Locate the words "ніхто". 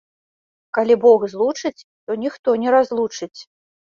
2.23-2.49